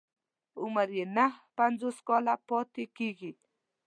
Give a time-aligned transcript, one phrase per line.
[0.61, 3.31] عمر يې نهه پنځوس کاله پاتې کېږي.